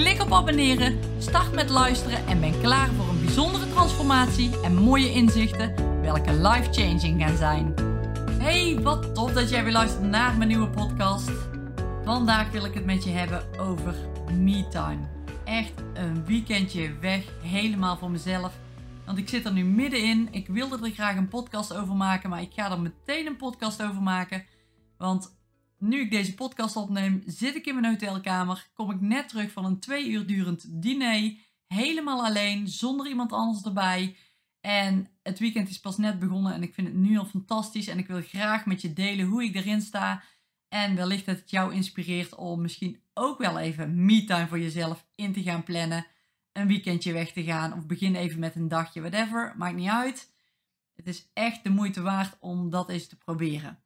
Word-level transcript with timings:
Klik 0.00 0.22
op 0.22 0.32
abonneren, 0.32 0.98
start 1.18 1.52
met 1.52 1.70
luisteren 1.70 2.26
en 2.26 2.40
ben 2.40 2.60
klaar 2.60 2.88
voor 2.88 3.08
een 3.08 3.24
bijzondere 3.24 3.68
transformatie 3.68 4.60
en 4.60 4.74
mooie 4.74 5.12
inzichten, 5.12 6.00
welke 6.02 6.32
life-changing 6.32 7.22
gaan 7.22 7.36
zijn. 7.36 7.74
Hey, 8.30 8.78
wat 8.82 9.14
tof 9.14 9.32
dat 9.32 9.50
jij 9.50 9.64
weer 9.64 9.72
luistert 9.72 10.04
naar 10.04 10.36
mijn 10.36 10.48
nieuwe 10.48 10.68
podcast. 10.68 11.30
Vandaag 12.04 12.50
wil 12.50 12.64
ik 12.64 12.74
het 12.74 12.84
met 12.84 13.04
je 13.04 13.10
hebben 13.10 13.58
over 13.58 13.94
me-time. 14.38 15.08
Echt 15.44 15.72
een 15.94 16.24
weekendje 16.24 16.98
weg, 17.00 17.24
helemaal 17.42 17.96
voor 17.96 18.10
mezelf. 18.10 18.58
Want 19.06 19.18
ik 19.18 19.28
zit 19.28 19.44
er 19.44 19.52
nu 19.52 19.64
middenin. 19.64 20.28
Ik 20.30 20.46
wilde 20.46 20.78
er 20.82 20.90
graag 20.90 21.16
een 21.16 21.28
podcast 21.28 21.74
over 21.74 21.94
maken, 21.94 22.30
maar 22.30 22.42
ik 22.42 22.52
ga 22.54 22.70
er 22.70 22.80
meteen 22.80 23.26
een 23.26 23.36
podcast 23.36 23.82
over 23.82 24.02
maken. 24.02 24.44
Want 24.98 25.39
nu 25.80 26.00
ik 26.00 26.10
deze 26.10 26.34
podcast 26.34 26.76
opneem, 26.76 27.22
zit 27.26 27.54
ik 27.54 27.66
in 27.66 27.80
mijn 27.80 27.92
hotelkamer. 27.92 28.68
Kom 28.74 28.90
ik 28.90 29.00
net 29.00 29.28
terug 29.28 29.52
van 29.52 29.64
een 29.64 29.80
twee 29.80 30.08
uur 30.08 30.26
durend 30.26 30.82
diner. 30.82 31.34
Helemaal 31.66 32.24
alleen, 32.24 32.68
zonder 32.68 33.08
iemand 33.08 33.32
anders 33.32 33.64
erbij. 33.64 34.16
En 34.60 35.10
het 35.22 35.38
weekend 35.38 35.68
is 35.68 35.80
pas 35.80 35.96
net 35.96 36.18
begonnen 36.18 36.54
en 36.54 36.62
ik 36.62 36.74
vind 36.74 36.86
het 36.86 36.96
nu 36.96 37.18
al 37.18 37.24
fantastisch. 37.24 37.86
En 37.86 37.98
ik 37.98 38.06
wil 38.06 38.22
graag 38.22 38.66
met 38.66 38.80
je 38.80 38.92
delen 38.92 39.26
hoe 39.26 39.44
ik 39.44 39.54
erin 39.54 39.80
sta. 39.80 40.22
En 40.68 40.94
wellicht 40.96 41.26
dat 41.26 41.38
het 41.38 41.50
jou 41.50 41.74
inspireert 41.74 42.34
om 42.34 42.60
misschien 42.60 43.02
ook 43.14 43.38
wel 43.38 43.58
even 43.58 44.04
me-time 44.04 44.48
voor 44.48 44.60
jezelf 44.60 45.06
in 45.14 45.32
te 45.32 45.42
gaan 45.42 45.62
plannen. 45.62 46.06
Een 46.52 46.66
weekendje 46.66 47.12
weg 47.12 47.32
te 47.32 47.44
gaan 47.44 47.72
of 47.72 47.86
begin 47.86 48.14
even 48.14 48.38
met 48.38 48.54
een 48.54 48.68
dagje, 48.68 49.00
whatever. 49.00 49.54
Maakt 49.56 49.76
niet 49.76 49.88
uit. 49.88 50.32
Het 50.94 51.08
is 51.08 51.30
echt 51.32 51.64
de 51.64 51.70
moeite 51.70 52.02
waard 52.02 52.36
om 52.40 52.70
dat 52.70 52.88
eens 52.88 53.06
te 53.06 53.16
proberen. 53.16 53.78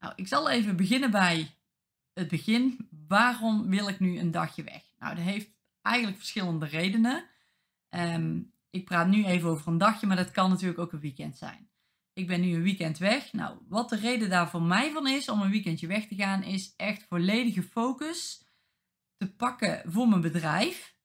Nou, 0.00 0.12
ik 0.16 0.28
zal 0.28 0.50
even 0.50 0.76
beginnen 0.76 1.10
bij 1.10 1.56
het 2.12 2.28
begin. 2.28 2.88
Waarom 3.08 3.68
wil 3.68 3.88
ik 3.88 4.00
nu 4.00 4.18
een 4.18 4.30
dagje 4.30 4.62
weg? 4.62 4.82
Nou, 4.98 5.14
dat 5.14 5.24
heeft 5.24 5.50
eigenlijk 5.82 6.18
verschillende 6.18 6.66
redenen. 6.66 7.24
Um, 7.90 8.52
ik 8.70 8.84
praat 8.84 9.08
nu 9.08 9.24
even 9.24 9.48
over 9.48 9.68
een 9.68 9.78
dagje, 9.78 10.06
maar 10.06 10.16
dat 10.16 10.30
kan 10.30 10.50
natuurlijk 10.50 10.78
ook 10.78 10.92
een 10.92 11.00
weekend 11.00 11.38
zijn. 11.38 11.70
Ik 12.12 12.26
ben 12.26 12.40
nu 12.40 12.54
een 12.54 12.62
weekend 12.62 12.98
weg. 12.98 13.32
Nou, 13.32 13.58
wat 13.68 13.88
de 13.88 13.96
reden 13.96 14.30
daar 14.30 14.50
voor 14.50 14.62
mij 14.62 14.90
van 14.92 15.08
is 15.08 15.28
om 15.28 15.42
een 15.42 15.50
weekendje 15.50 15.86
weg 15.86 16.06
te 16.06 16.14
gaan, 16.14 16.42
is 16.42 16.74
echt 16.76 17.02
volledige 17.08 17.62
focus 17.62 18.44
te 19.16 19.34
pakken 19.34 19.82
voor 19.84 20.08
mijn 20.08 20.20
bedrijf. 20.20 20.98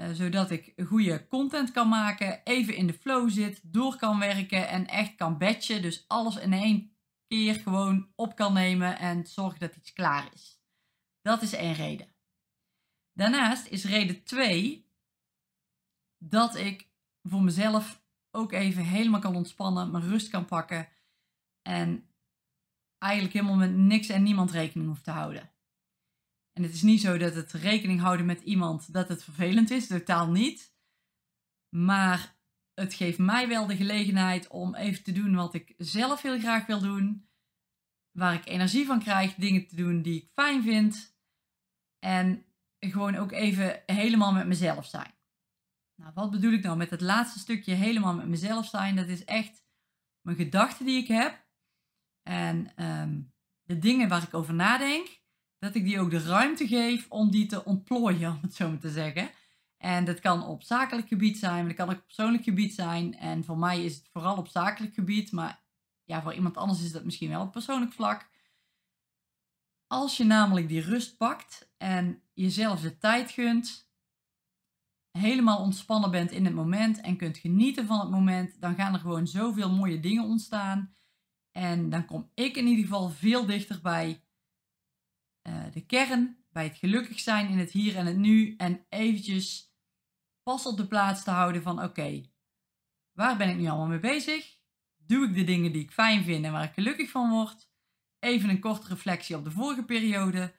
Uh, 0.00 0.10
zodat 0.12 0.50
ik 0.50 0.72
goede 0.86 1.26
content 1.28 1.70
kan 1.70 1.88
maken, 1.88 2.40
even 2.44 2.74
in 2.74 2.86
de 2.86 2.92
flow 2.92 3.30
zit, 3.30 3.60
door 3.62 3.96
kan 3.96 4.18
werken 4.18 4.68
en 4.68 4.86
echt 4.86 5.14
kan 5.14 5.38
batchen. 5.38 5.82
Dus 5.82 6.04
alles 6.08 6.36
in 6.36 6.52
één 6.52 6.89
keer 7.30 7.54
gewoon 7.54 8.12
op 8.14 8.36
kan 8.36 8.52
nemen 8.52 8.98
en 8.98 9.26
zorgen 9.26 9.60
dat 9.60 9.76
iets 9.76 9.92
klaar 9.92 10.32
is. 10.32 10.60
Dat 11.22 11.42
is 11.42 11.52
één 11.52 11.74
reden. 11.74 12.14
Daarnaast 13.12 13.66
is 13.66 13.84
reden 13.84 14.24
2 14.24 14.88
dat 16.18 16.56
ik 16.56 16.88
voor 17.22 17.42
mezelf 17.42 18.02
ook 18.30 18.52
even 18.52 18.84
helemaal 18.84 19.20
kan 19.20 19.36
ontspannen, 19.36 19.90
mijn 19.90 20.08
rust 20.08 20.28
kan 20.28 20.44
pakken 20.44 20.88
en 21.62 22.10
eigenlijk 22.98 23.34
helemaal 23.34 23.56
met 23.56 23.74
niks 23.76 24.08
en 24.08 24.22
niemand 24.22 24.50
rekening 24.50 24.88
hoeft 24.88 25.04
te 25.04 25.10
houden. 25.10 25.52
En 26.52 26.62
het 26.62 26.72
is 26.72 26.82
niet 26.82 27.00
zo 27.00 27.18
dat 27.18 27.34
het 27.34 27.52
rekening 27.52 28.00
houden 28.00 28.26
met 28.26 28.40
iemand 28.40 28.92
dat 28.92 29.08
het 29.08 29.24
vervelend 29.24 29.70
is, 29.70 29.86
totaal 29.86 30.30
niet. 30.30 30.74
Maar 31.76 32.39
het 32.80 32.94
geeft 32.94 33.18
mij 33.18 33.48
wel 33.48 33.66
de 33.66 33.76
gelegenheid 33.76 34.48
om 34.48 34.74
even 34.74 35.02
te 35.02 35.12
doen 35.12 35.34
wat 35.34 35.54
ik 35.54 35.74
zelf 35.76 36.22
heel 36.22 36.38
graag 36.38 36.66
wil 36.66 36.80
doen. 36.80 37.28
Waar 38.10 38.34
ik 38.34 38.46
energie 38.46 38.86
van 38.86 38.98
krijg, 38.98 39.34
dingen 39.34 39.66
te 39.66 39.76
doen 39.76 40.02
die 40.02 40.22
ik 40.22 40.30
fijn 40.34 40.62
vind. 40.62 41.16
En 41.98 42.44
gewoon 42.78 43.16
ook 43.16 43.32
even 43.32 43.82
helemaal 43.86 44.32
met 44.32 44.46
mezelf 44.46 44.86
zijn. 44.86 45.14
Nou, 45.94 46.12
wat 46.14 46.30
bedoel 46.30 46.52
ik 46.52 46.62
nou 46.62 46.76
met 46.76 46.90
het 46.90 47.00
laatste 47.00 47.38
stukje 47.38 47.74
helemaal 47.74 48.14
met 48.14 48.28
mezelf 48.28 48.66
zijn? 48.66 48.96
Dat 48.96 49.08
is 49.08 49.24
echt 49.24 49.64
mijn 50.20 50.36
gedachten 50.36 50.86
die 50.86 51.02
ik 51.02 51.08
heb. 51.08 51.48
En 52.22 52.72
ehm, 52.76 53.20
de 53.62 53.78
dingen 53.78 54.08
waar 54.08 54.22
ik 54.22 54.34
over 54.34 54.54
nadenk, 54.54 55.20
dat 55.58 55.74
ik 55.74 55.84
die 55.84 56.00
ook 56.00 56.10
de 56.10 56.22
ruimte 56.22 56.68
geef 56.68 57.06
om 57.08 57.30
die 57.30 57.46
te 57.46 57.64
ontplooien, 57.64 58.30
om 58.34 58.38
het 58.42 58.54
zo 58.54 58.68
maar 58.68 58.78
te 58.78 58.90
zeggen. 58.90 59.30
En 59.82 60.04
dat 60.04 60.20
kan 60.20 60.46
op 60.46 60.62
zakelijk 60.62 61.08
gebied 61.08 61.38
zijn, 61.38 61.54
maar 61.54 61.66
dat 61.66 61.76
kan 61.76 61.88
ook 61.88 62.00
op 62.00 62.04
persoonlijk 62.04 62.44
gebied 62.44 62.74
zijn. 62.74 63.16
En 63.16 63.44
voor 63.44 63.58
mij 63.58 63.84
is 63.84 63.94
het 63.96 64.08
vooral 64.12 64.36
op 64.36 64.48
zakelijk 64.48 64.94
gebied, 64.94 65.32
maar 65.32 65.62
ja, 66.04 66.22
voor 66.22 66.34
iemand 66.34 66.56
anders 66.56 66.82
is 66.82 66.92
dat 66.92 67.04
misschien 67.04 67.28
wel 67.28 67.42
op 67.42 67.52
persoonlijk 67.52 67.92
vlak. 67.92 68.30
Als 69.86 70.16
je 70.16 70.24
namelijk 70.24 70.68
die 70.68 70.80
rust 70.80 71.16
pakt 71.16 71.72
en 71.76 72.22
jezelf 72.32 72.80
de 72.80 72.98
tijd 72.98 73.30
gunt, 73.30 73.90
helemaal 75.10 75.58
ontspannen 75.58 76.10
bent 76.10 76.30
in 76.30 76.44
het 76.44 76.54
moment 76.54 77.00
en 77.00 77.16
kunt 77.16 77.38
genieten 77.38 77.86
van 77.86 78.00
het 78.00 78.10
moment, 78.10 78.60
dan 78.60 78.74
gaan 78.74 78.94
er 78.94 79.00
gewoon 79.00 79.26
zoveel 79.26 79.70
mooie 79.70 80.00
dingen 80.00 80.24
ontstaan. 80.24 80.94
En 81.52 81.90
dan 81.90 82.04
kom 82.04 82.30
ik 82.34 82.56
in 82.56 82.66
ieder 82.66 82.84
geval 82.84 83.10
veel 83.10 83.46
dichter 83.46 83.80
bij 83.80 84.24
uh, 85.48 85.64
de 85.72 85.86
kern, 85.86 86.44
bij 86.50 86.64
het 86.64 86.76
gelukkig 86.76 87.20
zijn 87.20 87.48
in 87.48 87.58
het 87.58 87.70
hier 87.70 87.96
en 87.96 88.06
het 88.06 88.16
nu. 88.16 88.54
En 88.56 88.84
eventjes 88.88 89.69
pas 90.42 90.66
op 90.66 90.76
de 90.76 90.86
plaats 90.86 91.24
te 91.24 91.30
houden 91.30 91.62
van 91.62 91.82
oké, 91.82 92.22
waar 93.12 93.36
ben 93.36 93.48
ik 93.48 93.56
nu 93.56 93.66
allemaal 93.66 93.86
mee 93.86 94.00
bezig? 94.00 94.58
Doe 94.96 95.26
ik 95.26 95.34
de 95.34 95.44
dingen 95.44 95.72
die 95.72 95.82
ik 95.82 95.90
fijn 95.90 96.24
vind 96.24 96.44
en 96.44 96.52
waar 96.52 96.64
ik 96.64 96.72
gelukkig 96.72 97.10
van 97.10 97.30
word? 97.30 97.68
Even 98.18 98.48
een 98.48 98.60
korte 98.60 98.88
reflectie 98.88 99.36
op 99.36 99.44
de 99.44 99.50
vorige 99.50 99.84
periode. 99.84 100.54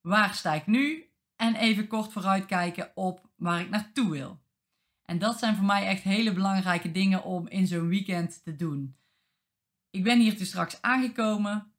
Waar 0.00 0.34
sta 0.34 0.52
ik 0.52 0.66
nu? 0.66 1.12
En 1.36 1.54
even 1.54 1.86
kort 1.86 2.12
vooruitkijken 2.12 2.92
op 2.94 3.30
waar 3.36 3.60
ik 3.60 3.70
naartoe 3.70 4.10
wil. 4.10 4.42
En 5.02 5.18
dat 5.18 5.38
zijn 5.38 5.56
voor 5.56 5.64
mij 5.64 5.86
echt 5.86 6.02
hele 6.02 6.32
belangrijke 6.32 6.92
dingen 6.92 7.24
om 7.24 7.48
in 7.48 7.66
zo'n 7.66 7.88
weekend 7.88 8.42
te 8.44 8.56
doen. 8.56 8.96
Ik 9.90 10.02
ben 10.02 10.20
hier 10.20 10.38
dus 10.38 10.48
straks 10.48 10.82
aangekomen. 10.82 11.74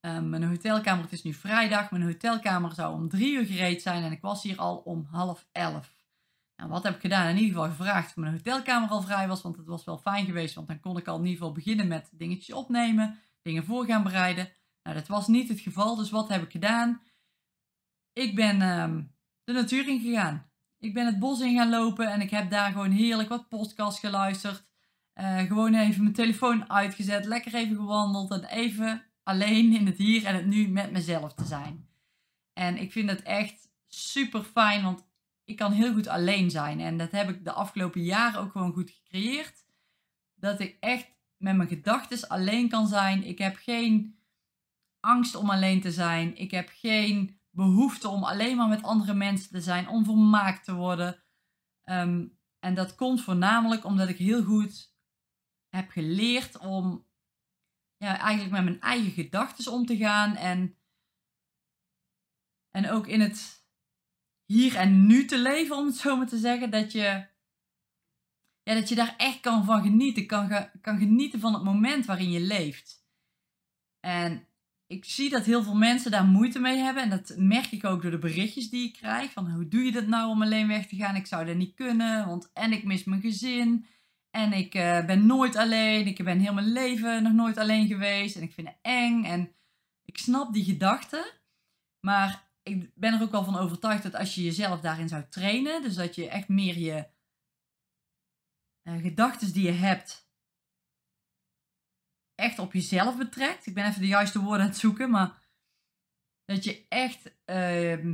Um, 0.00 0.28
mijn 0.28 0.44
hotelkamer, 0.44 1.02
het 1.02 1.12
is 1.12 1.22
nu 1.22 1.32
vrijdag. 1.32 1.90
Mijn 1.90 2.02
hotelkamer 2.02 2.74
zou 2.74 2.94
om 2.94 3.08
drie 3.08 3.32
uur 3.32 3.44
gereed 3.44 3.82
zijn 3.82 4.02
en 4.02 4.12
ik 4.12 4.20
was 4.20 4.42
hier 4.42 4.56
al 4.56 4.76
om 4.76 5.06
half 5.10 5.48
elf. 5.52 5.97
Wat 6.66 6.82
heb 6.82 6.94
ik 6.94 7.00
gedaan? 7.00 7.28
In 7.28 7.36
ieder 7.36 7.54
geval 7.54 7.68
gevraagd 7.68 8.08
of 8.08 8.16
mijn 8.16 8.32
hotelkamer 8.32 8.88
al 8.88 9.02
vrij 9.02 9.28
was, 9.28 9.42
want 9.42 9.56
het 9.56 9.66
was 9.66 9.84
wel 9.84 9.98
fijn 9.98 10.26
geweest, 10.26 10.54
want 10.54 10.68
dan 10.68 10.80
kon 10.80 10.96
ik 10.96 11.08
al 11.08 11.18
in 11.18 11.24
ieder 11.24 11.38
geval 11.38 11.52
beginnen 11.52 11.88
met 11.88 12.10
dingetjes 12.12 12.54
opnemen, 12.54 13.18
dingen 13.42 13.64
voor 13.64 13.84
gaan 13.84 14.02
bereiden. 14.02 14.48
Nou, 14.82 14.96
dat 14.96 15.08
was 15.08 15.26
niet 15.26 15.48
het 15.48 15.60
geval, 15.60 15.96
dus 15.96 16.10
wat 16.10 16.28
heb 16.28 16.42
ik 16.42 16.50
gedaan? 16.50 17.02
Ik 18.12 18.34
ben 18.34 18.62
um, 18.62 19.14
de 19.44 19.52
natuur 19.52 19.88
in 19.88 20.00
gegaan. 20.00 20.50
Ik 20.78 20.94
ben 20.94 21.06
het 21.06 21.18
bos 21.18 21.40
in 21.40 21.56
gaan 21.56 21.70
lopen 21.70 22.12
en 22.12 22.20
ik 22.20 22.30
heb 22.30 22.50
daar 22.50 22.72
gewoon 22.72 22.90
heerlijk 22.90 23.28
wat 23.28 23.48
podcasts 23.48 24.00
geluisterd. 24.00 24.66
Uh, 25.14 25.38
gewoon 25.38 25.74
even 25.74 26.02
mijn 26.02 26.14
telefoon 26.14 26.70
uitgezet, 26.70 27.24
lekker 27.24 27.54
even 27.54 27.76
gewandeld 27.76 28.30
en 28.30 28.44
even 28.44 29.02
alleen 29.22 29.72
in 29.72 29.86
het 29.86 29.96
hier 29.96 30.24
en 30.24 30.34
het 30.34 30.46
nu 30.46 30.68
met 30.68 30.90
mezelf 30.90 31.34
te 31.34 31.44
zijn. 31.44 31.88
En 32.52 32.76
ik 32.76 32.92
vind 32.92 33.10
het 33.10 33.22
echt 33.22 33.68
super 33.88 34.42
fijn, 34.42 34.82
want 34.82 35.07
ik 35.48 35.56
kan 35.56 35.72
heel 35.72 35.92
goed 35.92 36.06
alleen 36.06 36.50
zijn. 36.50 36.80
En 36.80 36.96
dat 36.98 37.10
heb 37.10 37.28
ik 37.28 37.44
de 37.44 37.52
afgelopen 37.52 38.02
jaren 38.02 38.40
ook 38.40 38.52
gewoon 38.52 38.72
goed 38.72 38.90
gecreëerd. 38.90 39.66
Dat 40.34 40.60
ik 40.60 40.76
echt 40.80 41.10
met 41.36 41.56
mijn 41.56 41.68
gedachten 41.68 42.28
alleen 42.28 42.68
kan 42.68 42.86
zijn. 42.86 43.24
Ik 43.24 43.38
heb 43.38 43.56
geen 43.56 44.18
angst 45.00 45.34
om 45.34 45.50
alleen 45.50 45.80
te 45.80 45.92
zijn. 45.92 46.36
Ik 46.36 46.50
heb 46.50 46.68
geen 46.72 47.40
behoefte 47.50 48.08
om 48.08 48.24
alleen 48.24 48.56
maar 48.56 48.68
met 48.68 48.82
andere 48.82 49.14
mensen 49.14 49.50
te 49.50 49.60
zijn, 49.60 49.88
om 49.88 50.04
vermaakt 50.04 50.64
te 50.64 50.74
worden. 50.74 51.22
Ehm, 51.82 52.26
en 52.58 52.74
dat 52.74 52.94
komt 52.94 53.22
voornamelijk 53.22 53.84
omdat 53.84 54.08
ik 54.08 54.18
heel 54.18 54.44
goed 54.44 54.94
heb 55.68 55.90
geleerd 55.90 56.58
om 56.58 57.06
ja, 57.96 58.18
eigenlijk 58.18 58.50
met 58.50 58.64
mijn 58.64 58.80
eigen 58.80 59.12
gedachten 59.12 59.72
om 59.72 59.86
te 59.86 59.96
gaan. 59.96 60.36
En, 60.36 60.78
en 62.70 62.90
ook 62.90 63.06
in 63.06 63.20
het 63.20 63.57
hier 64.52 64.76
en 64.76 65.06
nu 65.06 65.24
te 65.24 65.38
leven, 65.38 65.76
om 65.76 65.86
het 65.86 65.96
zo 65.96 66.16
maar 66.16 66.26
te 66.26 66.38
zeggen. 66.38 66.70
Dat 66.70 66.92
je, 66.92 67.26
ja, 68.62 68.74
dat 68.74 68.88
je 68.88 68.94
daar 68.94 69.14
echt 69.16 69.40
kan 69.40 69.64
van 69.64 69.82
genieten. 69.82 70.26
Kan, 70.26 70.68
kan 70.80 70.98
genieten 70.98 71.40
van 71.40 71.54
het 71.54 71.62
moment 71.62 72.06
waarin 72.06 72.30
je 72.30 72.40
leeft. 72.40 73.06
En 74.00 74.46
ik 74.86 75.04
zie 75.04 75.30
dat 75.30 75.44
heel 75.44 75.62
veel 75.62 75.74
mensen 75.74 76.10
daar 76.10 76.24
moeite 76.24 76.58
mee 76.58 76.76
hebben. 76.76 77.02
En 77.02 77.10
dat 77.10 77.34
merk 77.36 77.70
ik 77.70 77.84
ook 77.84 78.02
door 78.02 78.10
de 78.10 78.18
berichtjes 78.18 78.70
die 78.70 78.86
ik 78.86 78.92
krijg. 78.92 79.32
Van 79.32 79.50
hoe 79.50 79.68
doe 79.68 79.84
je 79.84 79.92
dat 79.92 80.06
nou 80.06 80.30
om 80.30 80.42
alleen 80.42 80.68
weg 80.68 80.86
te 80.86 80.96
gaan? 80.96 81.16
Ik 81.16 81.26
zou 81.26 81.46
dat 81.46 81.56
niet 81.56 81.74
kunnen. 81.74 82.26
Want 82.26 82.50
en 82.52 82.72
ik 82.72 82.84
mis 82.84 83.04
mijn 83.04 83.20
gezin. 83.20 83.86
En 84.30 84.52
ik 84.52 84.74
uh, 84.74 85.04
ben 85.06 85.26
nooit 85.26 85.56
alleen. 85.56 86.06
Ik 86.06 86.24
ben 86.24 86.38
heel 86.38 86.54
mijn 86.54 86.72
leven 86.72 87.22
nog 87.22 87.32
nooit 87.32 87.58
alleen 87.58 87.86
geweest. 87.86 88.36
En 88.36 88.42
ik 88.42 88.52
vind 88.52 88.68
het 88.68 88.78
eng. 88.82 89.24
En 89.24 89.52
ik 90.04 90.18
snap 90.18 90.52
die 90.52 90.64
gedachten. 90.64 91.24
Maar 92.00 92.47
ik 92.68 92.94
ben 92.94 93.14
er 93.14 93.22
ook 93.22 93.30
wel 93.30 93.44
van 93.44 93.56
overtuigd 93.56 94.02
dat 94.02 94.14
als 94.14 94.34
je 94.34 94.42
jezelf 94.42 94.80
daarin 94.80 95.08
zou 95.08 95.24
trainen. 95.28 95.82
Dus 95.82 95.94
dat 95.94 96.14
je 96.14 96.28
echt 96.28 96.48
meer 96.48 96.78
je 96.78 97.08
uh, 98.88 99.00
gedachten 99.02 99.52
die 99.52 99.64
je 99.64 99.72
hebt 99.72 100.30
echt 102.34 102.58
op 102.58 102.72
jezelf 102.72 103.16
betrekt. 103.16 103.66
Ik 103.66 103.74
ben 103.74 103.86
even 103.86 104.00
de 104.00 104.06
juiste 104.06 104.40
woorden 104.40 104.60
aan 104.60 104.68
het 104.70 104.78
zoeken, 104.78 105.10
maar 105.10 105.46
dat 106.44 106.64
je 106.64 106.86
echt 106.88 107.26
uh, 107.46 108.04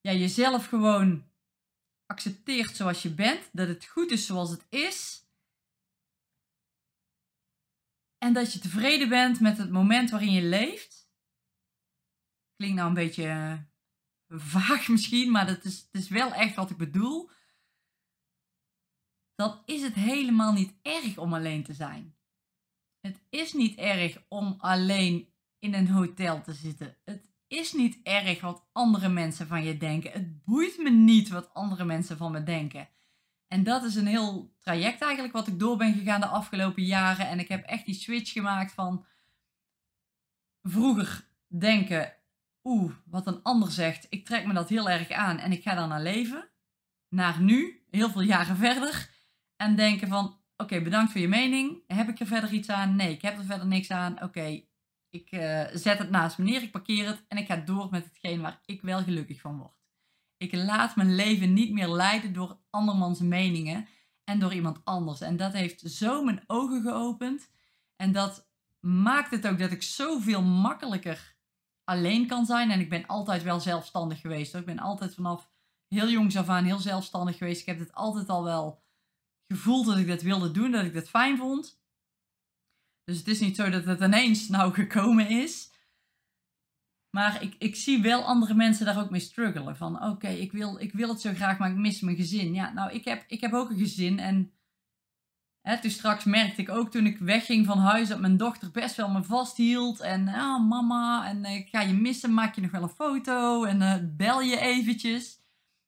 ja, 0.00 0.12
jezelf 0.12 0.66
gewoon 0.66 1.30
accepteert 2.06 2.76
zoals 2.76 3.02
je 3.02 3.14
bent, 3.14 3.48
dat 3.52 3.68
het 3.68 3.84
goed 3.84 4.10
is 4.10 4.26
zoals 4.26 4.50
het 4.50 4.66
is. 4.68 5.28
En 8.18 8.32
dat 8.32 8.52
je 8.52 8.58
tevreden 8.58 9.08
bent 9.08 9.40
met 9.40 9.58
het 9.58 9.70
moment 9.70 10.10
waarin 10.10 10.32
je 10.32 10.42
leeft. 10.42 11.03
Klinkt 12.64 12.82
nou 12.82 12.94
een 12.94 13.04
beetje 13.06 13.24
uh, 13.24 14.40
vaag 14.40 14.88
misschien, 14.94 15.30
maar 15.30 15.46
dat 15.46 15.64
is, 15.64 15.88
het 15.92 16.02
is 16.02 16.08
wel 16.08 16.32
echt 16.32 16.54
wat 16.54 16.70
ik 16.70 16.76
bedoel. 16.76 17.30
Dan 19.34 19.62
is 19.64 19.82
het 19.82 19.94
helemaal 19.94 20.52
niet 20.52 20.74
erg 20.82 21.18
om 21.18 21.34
alleen 21.34 21.62
te 21.62 21.74
zijn. 21.74 22.16
Het 23.00 23.20
is 23.28 23.52
niet 23.52 23.78
erg 23.78 24.24
om 24.28 24.54
alleen 24.58 25.32
in 25.58 25.74
een 25.74 25.88
hotel 25.88 26.42
te 26.42 26.52
zitten. 26.52 26.96
Het 27.04 27.28
is 27.46 27.72
niet 27.72 28.00
erg 28.02 28.40
wat 28.40 28.68
andere 28.72 29.08
mensen 29.08 29.46
van 29.46 29.64
je 29.64 29.76
denken. 29.76 30.12
Het 30.12 30.44
boeit 30.44 30.78
me 30.78 30.90
niet 30.90 31.28
wat 31.28 31.54
andere 31.54 31.84
mensen 31.84 32.16
van 32.16 32.32
me 32.32 32.42
denken. 32.42 32.88
En 33.48 33.62
dat 33.62 33.84
is 33.84 33.94
een 33.94 34.06
heel 34.06 34.54
traject 34.58 35.02
eigenlijk 35.02 35.32
wat 35.32 35.46
ik 35.46 35.58
door 35.58 35.76
ben 35.76 35.94
gegaan 35.94 36.20
de 36.20 36.26
afgelopen 36.26 36.84
jaren. 36.84 37.28
En 37.28 37.38
ik 37.38 37.48
heb 37.48 37.64
echt 37.64 37.86
die 37.86 37.94
switch 37.94 38.32
gemaakt 38.32 38.72
van 38.72 39.06
vroeger 40.62 41.28
denken, 41.46 42.16
oeh, 42.64 42.92
wat 43.06 43.26
een 43.26 43.42
ander 43.42 43.70
zegt, 43.70 44.06
ik 44.08 44.24
trek 44.24 44.46
me 44.46 44.52
dat 44.52 44.68
heel 44.68 44.90
erg 44.90 45.10
aan 45.10 45.38
en 45.38 45.52
ik 45.52 45.62
ga 45.62 45.74
dan 45.74 45.88
naar 45.88 46.02
leven. 46.02 46.48
Naar 47.08 47.40
nu, 47.40 47.84
heel 47.90 48.10
veel 48.10 48.20
jaren 48.20 48.56
verder. 48.56 49.10
En 49.56 49.76
denken 49.76 50.08
van, 50.08 50.38
Oké, 50.56 50.82
bedankt 50.82 51.12
voor 51.12 51.20
je 51.20 51.28
mening. 51.28 51.82
Heb 51.86 52.08
ik 52.08 52.20
er 52.20 52.26
verder 52.26 52.52
iets 52.52 52.68
aan? 52.68 52.96
Nee, 52.96 53.12
ik 53.12 53.22
heb 53.22 53.38
er 53.38 53.44
verder 53.44 53.66
niks 53.66 53.90
aan. 53.90 54.22
Oké, 54.22 54.62
ik 55.10 55.32
uh, 55.32 55.64
zet 55.72 55.98
het 55.98 56.10
naast 56.10 56.38
me 56.38 56.44
neer, 56.44 56.62
ik 56.62 56.70
parkeer 56.70 57.06
het 57.06 57.24
en 57.28 57.38
ik 57.38 57.46
ga 57.46 57.56
door 57.56 57.88
met 57.90 58.04
hetgeen 58.04 58.40
waar 58.40 58.60
ik 58.64 58.82
wel 58.82 59.02
gelukkig 59.02 59.40
van 59.40 59.58
word. 59.58 59.82
Ik 60.36 60.54
laat 60.54 60.96
mijn 60.96 61.14
leven 61.14 61.52
niet 61.52 61.72
meer 61.72 61.88
leiden 61.88 62.32
door 62.32 62.58
andermans 62.70 63.20
meningen 63.20 63.86
en 64.24 64.38
door 64.38 64.54
iemand 64.54 64.84
anders. 64.84 65.20
En 65.20 65.36
dat 65.36 65.52
heeft 65.52 65.80
zo 65.80 66.24
mijn 66.24 66.44
ogen 66.46 66.82
geopend. 66.82 67.50
En 67.96 68.12
dat 68.12 68.48
maakt 68.80 69.30
het 69.30 69.46
ook 69.46 69.58
dat 69.58 69.72
ik 69.72 69.82
zoveel 69.82 70.42
makkelijker 70.42 71.33
alleen 71.84 72.26
kan 72.26 72.46
zijn. 72.46 72.70
En 72.70 72.80
ik 72.80 72.88
ben 72.88 73.06
altijd 73.06 73.42
wel 73.42 73.60
zelfstandig 73.60 74.20
geweest. 74.20 74.54
Ik 74.54 74.64
ben 74.64 74.78
altijd 74.78 75.14
vanaf 75.14 75.50
heel 75.88 76.08
jongs 76.08 76.36
af 76.36 76.48
aan 76.48 76.64
heel 76.64 76.78
zelfstandig 76.78 77.36
geweest. 77.36 77.60
Ik 77.60 77.66
heb 77.66 77.78
het 77.78 77.92
altijd 77.92 78.28
al 78.28 78.44
wel 78.44 78.82
gevoeld 79.46 79.86
dat 79.86 79.96
ik 79.96 80.06
dat 80.06 80.22
wilde 80.22 80.50
doen, 80.50 80.70
dat 80.70 80.84
ik 80.84 80.94
dat 80.94 81.08
fijn 81.08 81.36
vond. 81.36 81.82
Dus 83.04 83.18
het 83.18 83.28
is 83.28 83.40
niet 83.40 83.56
zo 83.56 83.70
dat 83.70 83.84
het 83.84 84.00
ineens 84.00 84.48
nou 84.48 84.72
gekomen 84.72 85.28
is. 85.28 85.72
Maar 87.10 87.42
ik, 87.42 87.54
ik 87.58 87.76
zie 87.76 88.02
wel 88.02 88.22
andere 88.22 88.54
mensen 88.54 88.86
daar 88.86 89.00
ook 89.00 89.10
mee 89.10 89.20
struggelen. 89.20 89.76
Van 89.76 90.04
oké, 90.04 90.28
ik, 90.28 90.52
wil, 90.52 90.80
ik 90.80 90.92
wil 90.92 91.08
het 91.08 91.20
zo 91.20 91.34
graag, 91.34 91.58
maar 91.58 91.70
ik 91.70 91.76
mis 91.76 92.00
mijn 92.00 92.16
gezin. 92.16 92.54
Ja, 92.54 92.72
nou, 92.72 92.92
ik 92.92 93.04
heb, 93.04 93.24
ik 93.26 93.40
heb 93.40 93.52
ook 93.52 93.70
een 93.70 93.78
gezin. 93.78 94.18
En 94.18 94.52
toen 95.80 95.90
straks 95.90 96.24
merkte 96.24 96.60
ik 96.60 96.68
ook 96.68 96.90
toen 96.90 97.06
ik 97.06 97.18
wegging 97.18 97.66
van 97.66 97.78
huis 97.78 98.08
dat 98.08 98.20
mijn 98.20 98.36
dochter 98.36 98.70
best 98.70 98.96
wel 98.96 99.08
me 99.08 99.22
vasthield. 99.22 100.00
En 100.00 100.28
oh, 100.28 100.68
mama, 100.68 101.28
en 101.28 101.44
ik 101.44 101.68
ga 101.68 101.80
je 101.80 101.94
missen, 101.94 102.34
maak 102.34 102.54
je 102.54 102.60
nog 102.60 102.70
wel 102.70 102.82
een 102.82 102.88
foto 102.88 103.64
en 103.64 103.80
uh, 103.80 103.94
bel 104.16 104.40
je 104.40 104.58
eventjes. 104.58 105.38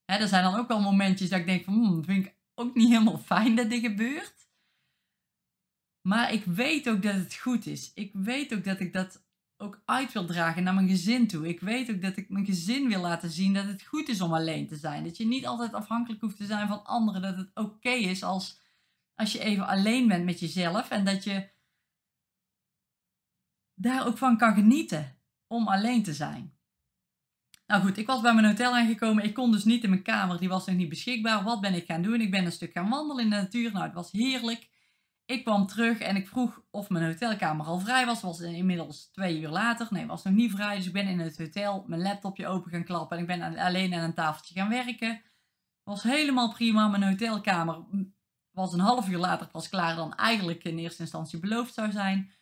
Hè, 0.04 0.16
er 0.16 0.28
zijn 0.28 0.44
dan 0.44 0.54
ook 0.54 0.68
wel 0.68 0.80
momentjes 0.80 1.28
dat 1.28 1.38
ik 1.38 1.46
denk 1.46 1.64
van, 1.64 1.74
hmm, 1.74 2.04
vind 2.04 2.26
ik 2.26 2.36
ook 2.54 2.74
niet 2.74 2.88
helemaal 2.88 3.18
fijn 3.18 3.56
dat 3.56 3.70
dit 3.70 3.80
gebeurt. 3.80 4.34
Maar 6.08 6.32
ik 6.32 6.44
weet 6.44 6.88
ook 6.88 7.02
dat 7.02 7.14
het 7.14 7.34
goed 7.34 7.66
is. 7.66 7.92
Ik 7.94 8.10
weet 8.12 8.54
ook 8.54 8.64
dat 8.64 8.80
ik 8.80 8.92
dat 8.92 9.24
ook 9.56 9.82
uit 9.84 10.12
wil 10.12 10.26
dragen 10.26 10.62
naar 10.62 10.74
mijn 10.74 10.88
gezin 10.88 11.26
toe. 11.26 11.48
Ik 11.48 11.60
weet 11.60 11.90
ook 11.90 12.02
dat 12.02 12.16
ik 12.16 12.28
mijn 12.28 12.44
gezin 12.44 12.88
wil 12.88 13.00
laten 13.00 13.30
zien 13.30 13.54
dat 13.54 13.64
het 13.64 13.82
goed 13.82 14.08
is 14.08 14.20
om 14.20 14.34
alleen 14.34 14.66
te 14.66 14.76
zijn. 14.76 15.04
Dat 15.04 15.16
je 15.16 15.26
niet 15.26 15.46
altijd 15.46 15.72
afhankelijk 15.72 16.20
hoeft 16.20 16.36
te 16.36 16.46
zijn 16.46 16.68
van 16.68 16.84
anderen. 16.84 17.22
Dat 17.22 17.36
het 17.36 17.50
oké 17.54 17.90
is 17.90 18.22
als, 18.22 18.60
als 19.16 19.32
je 19.32 19.38
even 19.38 19.66
alleen 19.66 20.08
bent 20.08 20.24
met 20.24 20.40
jezelf. 20.40 20.90
En 20.90 21.04
dat 21.04 21.24
je 21.24 21.48
daar 23.74 24.06
ook 24.06 24.18
van 24.18 24.36
kan 24.36 24.54
genieten 24.54 25.18
om 25.46 25.68
alleen 25.68 26.02
te 26.02 26.14
zijn. 26.14 26.54
Nou 27.66 27.82
goed, 27.82 27.98
ik 27.98 28.06
was 28.06 28.20
bij 28.20 28.34
mijn 28.34 28.46
hotel 28.46 28.76
aangekomen. 28.76 29.24
Ik 29.24 29.34
kon 29.34 29.52
dus 29.52 29.64
niet 29.64 29.82
in 29.82 29.90
mijn 29.90 30.02
kamer, 30.02 30.38
die 30.38 30.48
was 30.48 30.66
nog 30.66 30.76
niet 30.76 30.88
beschikbaar. 30.88 31.44
Wat 31.44 31.60
ben 31.60 31.74
ik 31.74 31.86
gaan 31.86 32.02
doen? 32.02 32.20
Ik 32.20 32.30
ben 32.30 32.44
een 32.44 32.52
stuk 32.52 32.72
gaan 32.72 32.88
wandelen 32.88 33.24
in 33.24 33.30
de 33.30 33.36
natuur. 33.36 33.72
Nou, 33.72 33.84
het 33.84 33.94
was 33.94 34.12
heerlijk. 34.12 34.68
Ik 35.24 35.44
kwam 35.44 35.66
terug 35.66 35.98
en 35.98 36.16
ik 36.16 36.28
vroeg 36.28 36.62
of 36.70 36.88
mijn 36.88 37.04
hotelkamer 37.04 37.66
al 37.66 37.78
vrij 37.78 38.06
was. 38.06 38.14
Het 38.14 38.24
was 38.24 38.40
inmiddels 38.40 39.10
twee 39.10 39.40
uur 39.40 39.48
later. 39.48 39.86
Nee, 39.90 40.06
was 40.06 40.22
nog 40.22 40.34
niet 40.34 40.52
vrij. 40.52 40.76
Dus 40.76 40.86
ik 40.86 40.92
ben 40.92 41.08
in 41.08 41.18
het 41.18 41.38
hotel 41.38 41.84
mijn 41.86 42.02
laptopje 42.02 42.46
open 42.46 42.70
gaan 42.70 42.84
klappen. 42.84 43.16
En 43.16 43.22
ik 43.22 43.28
ben 43.28 43.56
alleen 43.56 43.94
aan 43.94 44.02
een 44.02 44.14
tafeltje 44.14 44.54
gaan 44.54 44.68
werken. 44.68 45.22
Was 45.82 46.02
helemaal 46.02 46.52
prima. 46.52 46.88
Mijn 46.88 47.02
hotelkamer 47.02 47.84
was 48.56 48.72
een 48.72 48.80
half 48.80 49.08
uur 49.08 49.18
later 49.18 49.46
pas 49.46 49.68
klaar 49.68 49.96
dan 49.96 50.14
eigenlijk 50.14 50.64
in 50.64 50.78
eerste 50.78 51.02
instantie 51.02 51.38
beloofd 51.38 51.74
zou 51.74 51.90
zijn. 51.90 52.32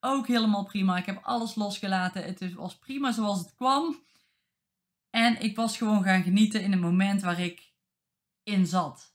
Ook 0.00 0.26
helemaal 0.26 0.64
prima. 0.64 0.96
Ik 0.96 1.06
heb 1.06 1.22
alles 1.22 1.54
losgelaten. 1.54 2.24
Het 2.24 2.54
was 2.54 2.78
prima 2.78 3.12
zoals 3.12 3.38
het 3.38 3.54
kwam. 3.54 4.04
En 5.10 5.40
ik 5.40 5.56
was 5.56 5.76
gewoon 5.76 6.02
gaan 6.02 6.22
genieten 6.22 6.62
in 6.62 6.72
het 6.72 6.80
moment 6.80 7.22
waar 7.22 7.40
ik 7.40 7.72
in 8.42 8.66
zat. 8.66 9.14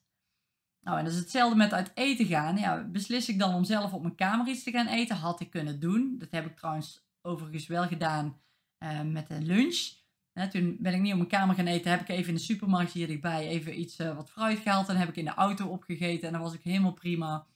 Nou, 0.80 0.98
en 0.98 1.04
dat 1.04 1.14
is 1.14 1.20
hetzelfde 1.20 1.56
met 1.56 1.74
uit 1.74 1.92
eten 1.94 2.26
gaan. 2.26 2.58
Ja, 2.58 2.84
beslis 2.84 3.30
ik 3.30 3.40
dan 3.40 3.54
om 3.54 3.64
zelf 3.64 3.94
op 3.94 4.02
mijn 4.02 4.16
kamer 4.16 4.48
iets 4.48 4.64
te 4.64 4.72
gaan 4.72 4.88
eten? 4.88 5.16
Had 5.16 5.40
ik 5.40 5.50
kunnen 5.50 5.80
doen. 5.80 6.16
Dat 6.18 6.32
heb 6.32 6.46
ik 6.46 6.58
trouwens 6.58 7.06
overigens 7.22 7.68
wel 7.68 7.88
gedaan 7.88 8.42
uh, 8.80 9.02
met 9.02 9.30
een 9.30 9.46
lunch. 9.46 10.01
Toen 10.50 10.78
ben 10.80 10.94
ik 10.94 11.02
niet 11.02 11.12
op 11.12 11.18
mijn 11.18 11.30
kamer 11.30 11.56
gaan 11.56 11.66
eten. 11.66 11.92
Heb 11.92 12.02
ik 12.02 12.10
even 12.10 12.28
in 12.28 12.34
de 12.34 12.42
supermarkt 12.42 12.92
hier 12.92 13.08
dichtbij 13.08 13.48
even 13.48 13.80
iets 13.80 14.00
uh, 14.00 14.16
wat 14.16 14.30
fruit 14.30 14.60
gehaald. 14.60 14.90
En 14.90 14.98
heb 14.98 15.10
ik 15.10 15.16
in 15.16 15.26
de 15.26 15.34
auto 15.34 15.68
opgegeten. 15.68 16.28
En 16.28 16.34
dan 16.34 16.42
was 16.42 16.54
ik 16.54 16.64
helemaal 16.64 16.94
prima. 16.94 17.48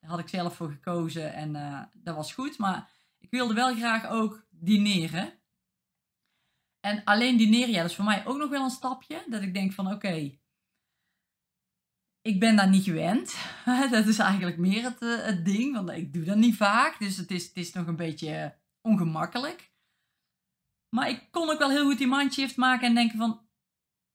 Daar 0.00 0.10
had 0.10 0.18
ik 0.18 0.28
zelf 0.28 0.56
voor 0.56 0.70
gekozen. 0.70 1.32
En 1.34 1.54
uh, 1.54 1.82
dat 1.92 2.16
was 2.16 2.32
goed. 2.32 2.58
Maar 2.58 2.90
ik 3.18 3.30
wilde 3.30 3.54
wel 3.54 3.74
graag 3.74 4.08
ook 4.08 4.46
dineren. 4.50 5.32
En 6.80 7.04
alleen 7.04 7.36
dineren, 7.36 7.70
ja, 7.70 7.80
dat 7.80 7.90
is 7.90 7.96
voor 7.96 8.04
mij 8.04 8.26
ook 8.26 8.38
nog 8.38 8.50
wel 8.50 8.64
een 8.64 8.70
stapje. 8.70 9.24
Dat 9.28 9.42
ik 9.42 9.54
denk 9.54 9.72
van 9.72 9.92
oké, 9.92 10.38
ik 12.22 12.40
ben 12.40 12.56
daar 12.56 12.68
niet 12.68 12.84
gewend. 12.84 13.36
dat 13.90 14.06
is 14.06 14.18
eigenlijk 14.18 14.58
meer 14.58 14.82
het, 14.82 15.02
uh, 15.02 15.24
het 15.24 15.44
ding, 15.44 15.74
want 15.74 15.90
ik 15.90 16.12
doe 16.12 16.24
dat 16.24 16.36
niet 16.36 16.56
vaak. 16.56 16.98
Dus 16.98 17.16
het 17.16 17.30
is, 17.30 17.46
het 17.46 17.56
is 17.56 17.72
nog 17.72 17.86
een 17.86 17.96
beetje 17.96 18.54
ongemakkelijk. 18.80 19.69
Maar 20.90 21.08
ik 21.08 21.28
kon 21.30 21.50
ook 21.50 21.58
wel 21.58 21.70
heel 21.70 21.84
goed 21.84 21.98
die 21.98 22.06
mindshift 22.06 22.56
maken 22.56 22.86
en 22.86 22.94
denken 22.94 23.18
van, 23.18 23.40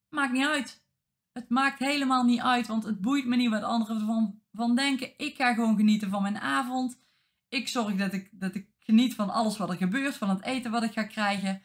maakt 0.10 0.34
niet 0.34 0.46
uit. 0.46 0.84
Het 1.32 1.50
maakt 1.50 1.80
helemaal 1.80 2.24
niet 2.24 2.40
uit, 2.40 2.68
want 2.68 2.84
het 2.84 3.02
boeit 3.02 3.26
me 3.26 3.36
niet 3.36 3.50
wat 3.50 3.64
anderen 3.64 4.00
ervan 4.00 4.42
van 4.52 4.76
denken. 4.76 5.14
Ik 5.18 5.36
ga 5.36 5.54
gewoon 5.54 5.76
genieten 5.76 6.10
van 6.10 6.22
mijn 6.22 6.40
avond. 6.40 7.00
Ik 7.48 7.68
zorg 7.68 7.96
dat 7.96 8.14
ik, 8.14 8.30
dat 8.32 8.56
ik 8.56 8.70
geniet 8.80 9.16
van 9.16 9.30
alles 9.30 9.58
wat 9.58 9.70
er 9.70 9.76
gebeurt, 9.76 10.16
van 10.16 10.30
het 10.30 10.44
eten 10.44 10.72
wat 10.72 10.84
ik 10.84 10.94
ga 10.94 11.04
krijgen. 11.04 11.62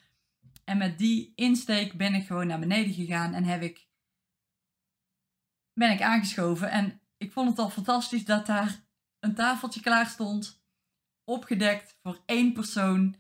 En 0.65 0.79
met 0.79 0.99
die 0.99 1.33
insteek 1.35 1.97
ben 1.97 2.15
ik 2.15 2.27
gewoon 2.27 2.47
naar 2.47 2.59
beneden 2.59 2.95
gegaan 2.95 3.35
en 3.35 3.45
heb 3.45 3.63
ik, 3.63 3.89
ben 5.73 5.91
ik 5.91 6.03
aangeschoven. 6.03 6.71
En 6.71 7.01
ik 7.17 7.33
vond 7.33 7.49
het 7.49 7.59
al 7.59 7.71
fantastisch 7.71 8.25
dat 8.25 8.47
daar 8.47 8.85
een 9.19 9.35
tafeltje 9.35 9.81
klaar 9.81 10.07
stond, 10.07 10.65
opgedekt 11.25 11.99
voor 12.03 12.23
één 12.27 12.53
persoon. 12.53 13.17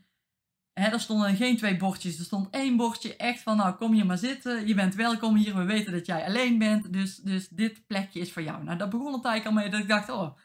He, 0.80 0.90
er 0.90 1.00
stonden 1.00 1.36
geen 1.36 1.56
twee 1.56 1.76
bordjes, 1.76 2.18
er 2.18 2.24
stond 2.24 2.50
één 2.50 2.76
bordje 2.76 3.16
echt 3.16 3.40
van, 3.40 3.56
nou 3.56 3.74
kom 3.74 3.94
je 3.94 4.04
maar 4.04 4.18
zitten, 4.18 4.66
je 4.66 4.74
bent 4.74 4.94
welkom 4.94 5.36
hier, 5.36 5.56
we 5.56 5.64
weten 5.64 5.92
dat 5.92 6.06
jij 6.06 6.24
alleen 6.24 6.58
bent, 6.58 6.92
dus, 6.92 7.16
dus 7.16 7.48
dit 7.48 7.86
plekje 7.86 8.20
is 8.20 8.32
voor 8.32 8.42
jou. 8.42 8.64
Nou, 8.64 8.78
daar 8.78 8.88
begon 8.88 9.12
het 9.12 9.24
eigenlijk 9.24 9.56
al 9.56 9.62
mee 9.62 9.70
dat 9.70 9.80
ik 9.80 9.88
dacht, 9.88 10.08
oh, 10.08 10.36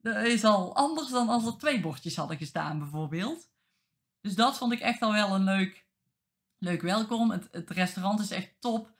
dat 0.00 0.16
is 0.16 0.44
al 0.44 0.76
anders 0.76 1.08
dan 1.10 1.28
als 1.28 1.46
er 1.46 1.56
twee 1.58 1.80
bordjes 1.80 2.16
hadden 2.16 2.36
gestaan 2.36 2.78
bijvoorbeeld. 2.78 3.48
Dus 4.20 4.34
dat 4.34 4.58
vond 4.58 4.72
ik 4.72 4.80
echt 4.80 5.00
al 5.00 5.12
wel 5.12 5.34
een 5.34 5.44
leuk, 5.44 5.86
leuk 6.58 6.82
welkom. 6.82 7.30
Het, 7.30 7.48
het 7.50 7.70
restaurant 7.70 8.20
is 8.20 8.30
echt 8.30 8.54
top. 8.60 8.92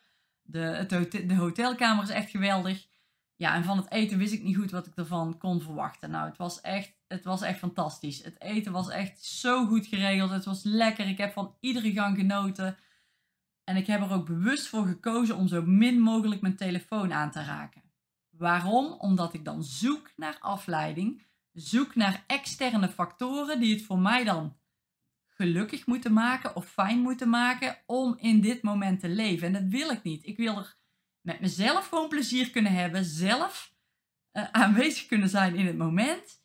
De, 0.43 0.59
het 0.59 0.89
de 1.11 1.35
hotelkamer 1.35 2.03
is 2.03 2.11
echt 2.11 2.31
geweldig. 2.31 2.87
Ja, 3.37 3.55
en 3.55 3.65
van 3.65 3.77
het 3.77 3.91
eten 3.91 4.19
wist 4.19 4.33
ik 4.33 4.43
niet 4.43 4.57
goed 4.57 4.71
wat 4.71 4.87
ik 4.87 4.95
ervan 4.95 5.39
kon 5.39 5.61
verwachten. 5.61 6.11
Nou, 6.11 6.29
het 6.29 6.37
was 6.37 6.61
echt, 6.61 6.95
het 7.07 7.25
was 7.25 7.43
echt 7.43 7.59
fantastisch. 7.59 8.23
Het 8.23 8.41
eten 8.41 8.73
was 8.73 8.89
echt 8.89 9.25
zo 9.25 9.67
goed 9.67 9.87
geregeld. 9.87 10.31
Het 10.31 10.45
was 10.45 10.63
lekker. 10.63 11.09
Ik 11.09 11.19
heb 11.19 11.33
van 11.33 11.57
iedere 11.61 11.93
gang 11.93 12.17
genoten. 12.17 12.77
En 13.65 13.77
ik 13.77 13.87
heb 13.87 14.01
er 14.01 14.13
ook 14.13 14.27
bewust 14.27 14.67
voor 14.67 14.87
gekozen 14.87 15.37
om 15.37 15.49
zo 15.49 15.63
min 15.63 16.01
mogelijk 16.01 16.41
mijn 16.41 16.57
telefoon 16.57 17.13
aan 17.13 17.31
te 17.31 17.45
raken. 17.45 17.83
Waarom? 18.31 18.93
Omdat 18.93 19.35
ik 19.35 19.45
dan 19.45 19.65
zoek 19.65 20.13
naar 20.17 20.37
afleiding, 20.41 21.23
zoek 21.53 21.95
naar 21.95 22.25
externe 22.27 22.89
factoren 22.89 23.61
die 23.61 23.75
het 23.75 23.85
voor 23.85 23.99
mij 23.99 24.25
dan 24.25 24.57
gelukkig 25.29 25.87
moeten 25.87 26.13
maken 26.13 26.57
of 26.57 26.69
fijn 26.69 26.99
moeten 26.99 27.29
maken 27.29 27.79
om 27.87 28.17
in 28.19 28.41
dit 28.41 28.63
moment 28.63 29.01
te 29.01 29.09
leven. 29.09 29.47
En 29.47 29.53
dat 29.53 29.81
wil 29.81 29.91
ik 29.91 30.03
niet. 30.03 30.27
Ik 30.27 30.37
wil 30.37 30.59
er 30.59 30.77
met 31.25 31.41
mezelf 31.41 31.89
gewoon 31.89 32.09
plezier 32.09 32.51
kunnen 32.51 32.73
hebben, 32.73 33.05
zelf 33.05 33.75
uh, 34.33 34.51
aanwezig 34.51 35.07
kunnen 35.07 35.29
zijn 35.29 35.55
in 35.55 35.67
het 35.67 35.77
moment, 35.77 36.43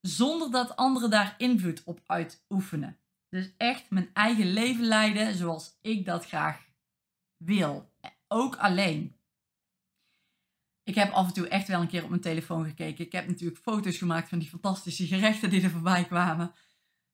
zonder 0.00 0.50
dat 0.50 0.76
anderen 0.76 1.10
daar 1.10 1.34
invloed 1.38 1.84
op 1.84 2.00
uitoefenen. 2.06 2.98
Dus 3.28 3.50
echt 3.56 3.90
mijn 3.90 4.10
eigen 4.12 4.52
leven 4.52 4.84
leiden 4.84 5.34
zoals 5.34 5.78
ik 5.80 6.04
dat 6.04 6.26
graag 6.26 6.64
wil. 7.36 7.92
Ook 8.28 8.56
alleen. 8.56 9.18
Ik 10.82 10.94
heb 10.94 11.12
af 11.12 11.26
en 11.26 11.34
toe 11.34 11.48
echt 11.48 11.68
wel 11.68 11.80
een 11.80 11.88
keer 11.88 12.02
op 12.02 12.08
mijn 12.08 12.20
telefoon 12.20 12.64
gekeken. 12.64 13.04
Ik 13.04 13.12
heb 13.12 13.26
natuurlijk 13.26 13.60
foto's 13.60 13.98
gemaakt 13.98 14.28
van 14.28 14.38
die 14.38 14.48
fantastische 14.48 15.06
gerechten 15.06 15.50
die 15.50 15.62
er 15.62 15.70
voorbij 15.70 16.04
kwamen. 16.04 16.54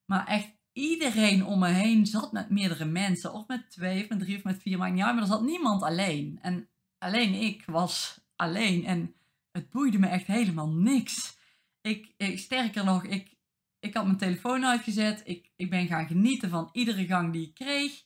Maar 0.05 0.26
echt 0.26 0.60
iedereen 0.80 1.46
om 1.46 1.58
me 1.58 1.68
heen 1.68 2.06
zat 2.06 2.32
met 2.32 2.50
meerdere 2.50 2.84
mensen. 2.84 3.32
Of 3.32 3.46
met 3.46 3.70
twee, 3.70 4.02
of 4.02 4.08
met 4.08 4.18
drie, 4.18 4.37
of 4.37 4.44
met 4.44 4.62
vier. 4.62 4.78
Maar 4.78 4.96
ja, 4.96 5.12
maar 5.12 5.22
er 5.22 5.28
zat 5.28 5.42
niemand 5.42 5.82
alleen. 5.82 6.38
En 6.42 6.68
alleen 6.99 7.34
ik 7.34 7.64
was 7.66 8.20
alleen. 8.37 8.84
En 8.84 9.14
het 9.52 9.70
boeide 9.70 9.99
me 9.99 10.06
echt 10.06 10.26
helemaal 10.26 10.68
niks. 10.68 11.38
Ik, 11.80 12.14
ik 12.16 12.38
sterker 12.38 12.84
nog, 12.84 13.04
ik, 13.04 13.37
ik 13.78 13.94
had 13.94 14.04
mijn 14.04 14.18
telefoon 14.18 14.64
uitgezet. 14.64 15.22
Ik, 15.25 15.52
ik 15.56 15.70
ben 15.70 15.87
gaan 15.87 16.06
genieten 16.06 16.50
van 16.50 16.68
iedere 16.72 17.06
gang 17.06 17.32
die 17.32 17.46
ik 17.46 17.54
kreeg. 17.54 18.04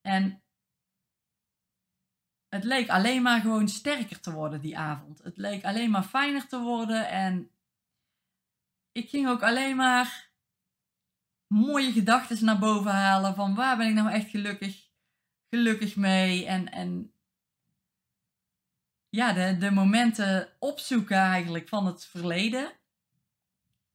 En 0.00 0.42
het 2.48 2.64
leek 2.64 2.88
alleen 2.88 3.22
maar 3.22 3.40
gewoon 3.40 3.68
sterker 3.68 4.20
te 4.20 4.32
worden 4.32 4.60
die 4.60 4.78
avond. 4.78 5.22
Het 5.22 5.36
leek 5.36 5.64
alleen 5.64 5.90
maar 5.90 6.02
fijner 6.02 6.46
te 6.46 6.60
worden. 6.60 7.08
En 7.08 7.50
ik 8.92 9.08
ging 9.08 9.28
ook 9.28 9.42
alleen 9.42 9.76
maar 9.76 10.27
mooie 11.48 11.92
gedachten 11.92 12.44
naar 12.44 12.58
boven 12.58 12.90
halen. 12.92 13.34
Van 13.34 13.54
waar 13.54 13.76
ben 13.76 13.88
ik 13.88 13.94
nou 13.94 14.10
echt 14.10 14.30
gelukkig, 14.30 14.88
gelukkig 15.50 15.96
mee? 15.96 16.46
En, 16.46 16.72
en 16.72 17.12
ja, 19.08 19.32
de, 19.32 19.56
de 19.58 19.70
momenten 19.70 20.48
opzoeken 20.58 21.16
eigenlijk 21.16 21.68
van 21.68 21.86
het 21.86 22.06
verleden. 22.06 22.72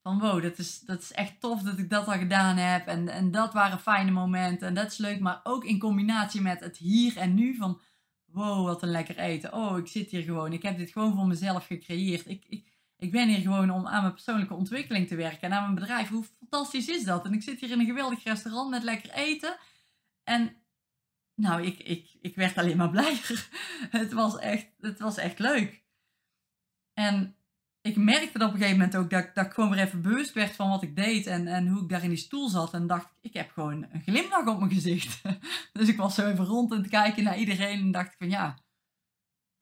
Van 0.01 0.19
wow, 0.19 0.41
dat 0.41 0.57
is, 0.57 0.79
dat 0.79 1.01
is 1.01 1.11
echt 1.11 1.39
tof 1.39 1.61
dat 1.61 1.77
ik 1.77 1.89
dat 1.89 2.07
al 2.07 2.17
gedaan 2.17 2.57
heb. 2.57 2.87
En, 2.87 3.07
en 3.07 3.31
dat 3.31 3.53
waren 3.53 3.79
fijne 3.79 4.11
momenten. 4.11 4.67
En 4.67 4.73
dat 4.73 4.91
is 4.91 4.97
leuk. 4.97 5.19
Maar 5.19 5.39
ook 5.43 5.63
in 5.65 5.79
combinatie 5.79 6.41
met 6.41 6.59
het 6.59 6.77
hier 6.77 7.17
en 7.17 7.33
nu. 7.33 7.55
Van 7.55 7.81
wow, 8.25 8.65
wat 8.65 8.83
een 8.83 8.89
lekker 8.89 9.17
eten. 9.17 9.53
Oh, 9.53 9.77
ik 9.77 9.87
zit 9.87 10.09
hier 10.09 10.23
gewoon. 10.23 10.53
Ik 10.53 10.63
heb 10.63 10.77
dit 10.77 10.91
gewoon 10.91 11.15
voor 11.15 11.27
mezelf 11.27 11.65
gecreëerd. 11.65 12.29
Ik, 12.29 12.45
ik, 12.47 12.72
ik 13.03 13.11
ben 13.11 13.27
hier 13.27 13.41
gewoon 13.41 13.69
om 13.69 13.87
aan 13.87 14.01
mijn 14.01 14.13
persoonlijke 14.13 14.53
ontwikkeling 14.53 15.07
te 15.07 15.15
werken. 15.15 15.41
En 15.41 15.53
aan 15.53 15.63
mijn 15.63 15.75
bedrijf. 15.75 16.09
Hoe 16.09 16.25
fantastisch 16.39 16.87
is 16.87 17.03
dat? 17.03 17.25
En 17.25 17.33
ik 17.33 17.43
zit 17.43 17.59
hier 17.59 17.71
in 17.71 17.79
een 17.79 17.85
geweldig 17.85 18.23
restaurant 18.23 18.69
met 18.69 18.83
lekker 18.83 19.11
eten. 19.11 19.57
En 20.23 20.55
nou, 21.35 21.63
ik, 21.63 21.79
ik, 21.79 22.17
ik 22.21 22.35
werd 22.35 22.57
alleen 22.57 22.77
maar 22.77 22.89
blijer. 22.89 23.49
het, 23.99 24.13
was 24.13 24.37
echt, 24.37 24.67
het 24.79 24.99
was 24.99 25.17
echt 25.17 25.39
leuk. 25.39 25.83
En 26.93 27.35
ik 27.81 27.95
merkte 27.95 28.45
op 28.45 28.53
een 28.53 28.57
gegeven 28.57 28.77
moment 28.77 28.95
ook 28.95 29.09
dat, 29.09 29.35
dat 29.35 29.45
ik 29.45 29.53
gewoon 29.53 29.69
weer 29.69 29.79
even 29.79 30.01
bewust 30.01 30.33
werd 30.33 30.55
van 30.55 30.69
wat 30.69 30.83
ik 30.83 30.95
deed 30.95 31.25
en, 31.25 31.47
en 31.47 31.67
hoe 31.67 31.81
ik 31.81 31.89
daar 31.89 32.03
in 32.03 32.09
die 32.09 32.17
stoel 32.17 32.49
zat. 32.49 32.73
En 32.73 32.87
dacht, 32.87 33.15
ik 33.21 33.33
heb 33.33 33.51
gewoon 33.51 33.87
een 33.91 34.01
glimlach 34.01 34.47
op 34.47 34.59
mijn 34.59 34.71
gezicht. 34.71 35.21
dus 35.73 35.87
ik 35.87 35.97
was 35.97 36.15
zo 36.15 36.29
even 36.29 36.45
rond 36.45 36.71
aan 36.71 36.77
het 36.77 36.89
kijken 36.89 37.23
naar 37.23 37.37
iedereen 37.37 37.79
en 37.79 37.91
dacht 37.91 38.11
ik 38.11 38.17
van 38.17 38.29
ja, 38.29 38.62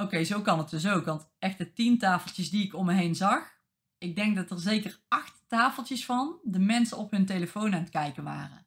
oké, 0.01 0.23
zo 0.23 0.41
kan 0.41 0.57
het 0.57 0.69
dus 0.69 0.87
ook. 0.87 1.05
Want 1.05 1.29
echt 1.39 1.57
de 1.57 1.73
tien 1.73 1.97
tafeltjes 1.97 2.49
die 2.49 2.65
ik 2.65 2.73
om 2.73 2.85
me 2.85 2.93
heen 2.93 3.15
zag, 3.15 3.59
ik 3.97 4.15
denk 4.15 4.35
dat 4.35 4.51
er 4.51 4.59
zeker 4.59 4.99
acht 5.07 5.43
tafeltjes 5.47 6.05
van 6.05 6.39
de 6.43 6.59
mensen 6.59 6.97
op 6.97 7.11
hun 7.11 7.25
telefoon 7.25 7.73
aan 7.73 7.81
het 7.81 7.89
kijken 7.89 8.23
waren. 8.23 8.65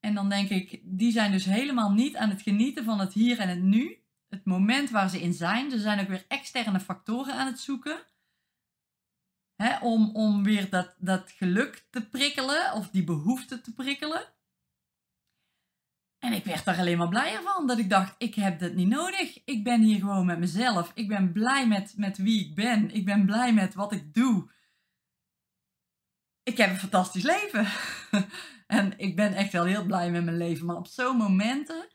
En 0.00 0.14
dan 0.14 0.28
denk 0.28 0.48
ik, 0.48 0.80
die 0.84 1.12
zijn 1.12 1.32
dus 1.32 1.44
helemaal 1.44 1.92
niet 1.92 2.16
aan 2.16 2.30
het 2.30 2.42
genieten 2.42 2.84
van 2.84 3.00
het 3.00 3.12
hier 3.12 3.38
en 3.38 3.48
het 3.48 3.62
nu. 3.62 4.04
Het 4.28 4.44
moment 4.44 4.90
waar 4.90 5.10
ze 5.10 5.20
in 5.20 5.32
zijn. 5.32 5.70
Ze 5.70 5.78
zijn 5.78 6.00
ook 6.00 6.08
weer 6.08 6.24
externe 6.28 6.80
factoren 6.80 7.34
aan 7.34 7.46
het 7.46 7.60
zoeken. 7.60 7.98
Om, 9.80 10.10
om 10.14 10.42
weer 10.42 10.70
dat, 10.70 10.94
dat 10.98 11.30
geluk 11.30 11.86
te 11.90 12.08
prikkelen 12.08 12.72
of 12.72 12.90
die 12.90 13.04
behoefte 13.04 13.60
te 13.60 13.74
prikkelen. 13.74 14.35
En 16.18 16.32
ik 16.32 16.44
werd 16.44 16.64
daar 16.64 16.78
alleen 16.78 16.98
maar 16.98 17.08
blijer 17.08 17.42
van. 17.42 17.66
Dat 17.66 17.78
ik 17.78 17.90
dacht, 17.90 18.14
ik 18.18 18.34
heb 18.34 18.58
dit 18.58 18.74
niet 18.74 18.88
nodig. 18.88 19.44
Ik 19.44 19.64
ben 19.64 19.82
hier 19.82 19.98
gewoon 19.98 20.26
met 20.26 20.38
mezelf. 20.38 20.90
Ik 20.94 21.08
ben 21.08 21.32
blij 21.32 21.66
met, 21.66 21.94
met 21.96 22.18
wie 22.18 22.44
ik 22.48 22.54
ben. 22.54 22.90
Ik 22.90 23.04
ben 23.04 23.26
blij 23.26 23.52
met 23.52 23.74
wat 23.74 23.92
ik 23.92 24.14
doe. 24.14 24.50
Ik 26.42 26.56
heb 26.56 26.70
een 26.70 26.78
fantastisch 26.78 27.22
leven. 27.22 27.66
En 28.66 28.98
ik 28.98 29.16
ben 29.16 29.34
echt 29.34 29.52
wel 29.52 29.64
heel 29.64 29.84
blij 29.84 30.10
met 30.10 30.24
mijn 30.24 30.36
leven. 30.36 30.66
Maar 30.66 30.76
op 30.76 30.86
zo'n 30.86 31.16
momenten, 31.16 31.88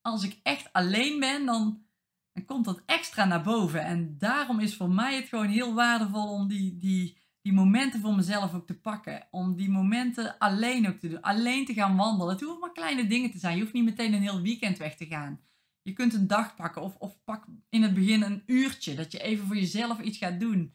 als 0.00 0.24
ik 0.24 0.40
echt 0.42 0.72
alleen 0.72 1.20
ben, 1.20 1.46
dan, 1.46 1.86
dan 2.32 2.44
komt 2.44 2.64
dat 2.64 2.82
extra 2.86 3.24
naar 3.24 3.42
boven. 3.42 3.84
En 3.84 4.18
daarom 4.18 4.60
is 4.60 4.76
voor 4.76 4.90
mij 4.90 5.16
het 5.16 5.28
gewoon 5.28 5.48
heel 5.48 5.74
waardevol 5.74 6.32
om 6.32 6.48
die, 6.48 6.76
die, 6.76 7.18
die 7.46 7.54
momenten 7.54 8.00
voor 8.00 8.14
mezelf 8.14 8.54
ook 8.54 8.66
te 8.66 8.80
pakken. 8.80 9.28
Om 9.30 9.56
die 9.56 9.70
momenten 9.70 10.38
alleen 10.38 10.88
ook 10.88 10.98
te 10.98 11.08
doen. 11.08 11.20
Alleen 11.20 11.64
te 11.64 11.74
gaan 11.74 11.96
wandelen. 11.96 12.32
Het 12.32 12.42
hoeft 12.42 12.60
maar 12.60 12.72
kleine 12.72 13.06
dingen 13.06 13.30
te 13.30 13.38
zijn. 13.38 13.56
Je 13.56 13.62
hoeft 13.62 13.72
niet 13.72 13.84
meteen 13.84 14.12
een 14.12 14.22
heel 14.22 14.40
weekend 14.40 14.78
weg 14.78 14.96
te 14.96 15.06
gaan. 15.06 15.40
Je 15.82 15.92
kunt 15.92 16.14
een 16.14 16.26
dag 16.26 16.54
pakken 16.54 16.82
of, 16.82 16.96
of 16.96 17.24
pak 17.24 17.44
in 17.68 17.82
het 17.82 17.94
begin 17.94 18.22
een 18.22 18.42
uurtje. 18.46 18.94
Dat 18.94 19.12
je 19.12 19.18
even 19.18 19.46
voor 19.46 19.56
jezelf 19.56 20.00
iets 20.00 20.18
gaat 20.18 20.40
doen. 20.40 20.74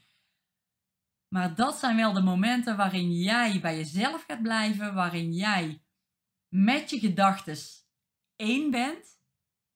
Maar 1.27 1.55
dat 1.55 1.77
zijn 1.77 1.95
wel 1.95 2.13
de 2.13 2.21
momenten 2.21 2.77
waarin 2.77 3.11
jij 3.11 3.59
bij 3.61 3.77
jezelf 3.77 4.23
gaat 4.27 4.41
blijven, 4.41 4.93
waarin 4.93 5.33
jij 5.33 5.83
met 6.47 6.89
je 6.89 6.99
gedachten 6.99 7.57
één 8.35 8.71
bent 8.71 9.19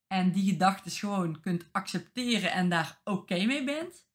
en 0.08 0.32
die 0.32 0.52
gedachten 0.52 0.92
gewoon 0.92 1.40
kunt 1.40 1.68
accepteren 1.72 2.52
en 2.52 2.70
daar 2.70 3.02
oké 3.04 3.46
mee 3.46 3.64
bent, 3.64 4.08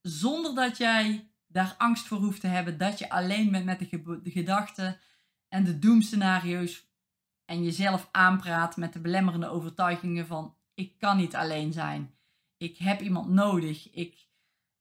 zonder 0.00 0.54
dat 0.54 0.76
jij 0.76 1.31
daar 1.52 1.74
angst 1.78 2.06
voor 2.06 2.18
hoeft 2.18 2.40
te 2.40 2.46
hebben 2.46 2.78
dat 2.78 2.98
je 2.98 3.10
alleen 3.10 3.50
bent 3.50 3.64
met 3.64 3.78
de, 3.78 4.20
gedachten 4.24 4.98
en 5.48 5.64
de 5.64 5.78
doemscenario's 5.78 6.90
en 7.44 7.64
jezelf 7.64 8.08
aanpraat 8.10 8.76
met 8.76 8.92
de 8.92 9.00
belemmerende 9.00 9.48
overtuigingen 9.48 10.26
van 10.26 10.56
ik 10.74 10.98
kan 10.98 11.16
niet 11.16 11.34
alleen 11.34 11.72
zijn, 11.72 12.14
ik 12.56 12.78
heb 12.78 13.00
iemand 13.00 13.28
nodig, 13.28 13.90
ik, 13.90 14.28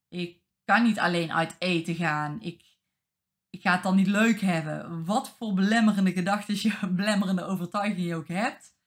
ik 0.10 0.42
kan 0.66 0.84
niet 0.84 1.00
alleen 1.00 1.34
uit 1.34 1.56
eten 1.60 1.96
gaan. 1.96 2.42
Ik, 2.42 2.64
ik 3.50 3.62
ga 3.62 3.74
het 3.74 3.84
dan 3.84 3.96
niet 3.96 4.08
leuk 4.08 4.42
hebben. 4.42 5.06
Wat 5.06 5.30
voor 5.38 5.54
belemmerende 5.54 6.12
gedachten, 6.12 6.56
je, 6.56 6.88
belemmerende 6.96 7.44
overtuigingen 7.44 8.08
je 8.08 8.16
ook 8.16 8.28
hebt. 8.28 8.80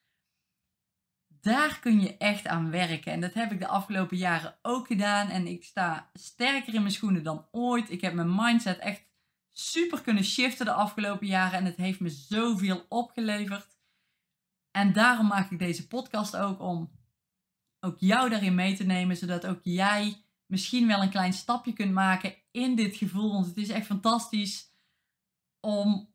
Daar 1.44 1.78
kun 1.80 2.00
je 2.00 2.16
echt 2.16 2.46
aan 2.46 2.70
werken. 2.70 3.12
En 3.12 3.20
dat 3.20 3.34
heb 3.34 3.52
ik 3.52 3.58
de 3.58 3.66
afgelopen 3.66 4.16
jaren 4.16 4.58
ook 4.62 4.86
gedaan. 4.86 5.28
En 5.28 5.46
ik 5.46 5.64
sta 5.64 6.10
sterker 6.12 6.74
in 6.74 6.80
mijn 6.80 6.92
schoenen 6.92 7.22
dan 7.22 7.46
ooit. 7.50 7.90
Ik 7.90 8.00
heb 8.00 8.14
mijn 8.14 8.34
mindset 8.34 8.78
echt 8.78 9.04
super 9.52 10.00
kunnen 10.00 10.24
shiften 10.24 10.66
de 10.66 10.72
afgelopen 10.72 11.26
jaren. 11.26 11.58
En 11.58 11.64
het 11.64 11.76
heeft 11.76 12.00
me 12.00 12.08
zoveel 12.08 12.86
opgeleverd. 12.88 13.78
En 14.70 14.92
daarom 14.92 15.26
maak 15.26 15.50
ik 15.50 15.58
deze 15.58 15.86
podcast 15.86 16.36
ook 16.36 16.60
om 16.60 16.90
ook 17.80 17.98
jou 17.98 18.30
daarin 18.30 18.54
mee 18.54 18.76
te 18.76 18.84
nemen. 18.84 19.16
Zodat 19.16 19.46
ook 19.46 19.60
jij 19.62 20.24
misschien 20.46 20.86
wel 20.86 21.02
een 21.02 21.10
klein 21.10 21.32
stapje 21.32 21.72
kunt 21.72 21.92
maken 21.92 22.34
in 22.50 22.74
dit 22.74 22.96
gevoel. 22.96 23.32
Want 23.32 23.46
het 23.46 23.56
is 23.56 23.68
echt 23.68 23.86
fantastisch 23.86 24.72
om 25.60 26.14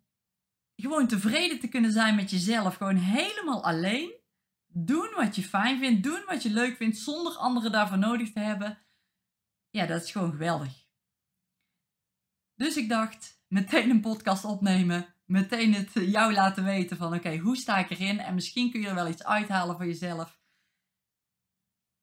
gewoon 0.76 1.08
tevreden 1.08 1.60
te 1.60 1.68
kunnen 1.68 1.92
zijn 1.92 2.16
met 2.16 2.30
jezelf. 2.32 2.76
Gewoon 2.76 2.98
helemaal 2.98 3.64
alleen. 3.64 4.19
Doen 4.72 5.14
wat 5.16 5.36
je 5.36 5.44
fijn 5.44 5.80
vindt. 5.80 6.04
Doen 6.04 6.24
wat 6.26 6.44
je 6.44 6.50
leuk 6.50 6.78
vindt. 6.78 6.98
Zonder 6.98 7.34
anderen 7.34 7.72
daarvoor 7.72 7.98
nodig 7.98 8.32
te 8.32 8.40
hebben. 8.40 8.78
Ja, 9.70 9.86
dat 9.86 10.04
is 10.04 10.12
gewoon 10.12 10.32
geweldig. 10.32 10.88
Dus 12.56 12.78
ik 12.78 12.90
dacht, 12.90 13.44
meteen 13.48 13.90
een 13.90 14.02
podcast 14.02 14.46
opnemen. 14.46 15.14
Meteen 15.26 15.74
het 15.74 15.92
jou 15.94 16.34
laten 16.34 16.64
weten 16.64 16.98
van 16.98 17.14
oké, 17.14 17.38
hoe 17.38 17.58
sta 17.58 17.78
ik 17.78 17.90
erin? 17.90 18.20
En 18.20 18.34
misschien 18.34 18.72
kun 18.72 18.82
je 18.82 18.88
er 18.88 18.96
wel 18.96 19.08
iets 19.08 19.24
uithalen 19.24 19.76
voor 19.76 19.86
jezelf. 19.86 20.42